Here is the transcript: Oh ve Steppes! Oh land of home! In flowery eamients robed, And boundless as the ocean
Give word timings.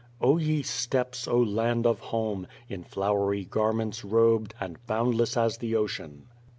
Oh 0.19 0.37
ve 0.39 0.63
Steppes! 0.63 1.27
Oh 1.27 1.37
land 1.39 1.85
of 1.85 1.99
home! 1.99 2.47
In 2.67 2.83
flowery 2.83 3.45
eamients 3.45 4.03
robed, 4.03 4.55
And 4.59 4.83
boundless 4.87 5.37
as 5.37 5.59
the 5.59 5.75
ocean 5.75 6.27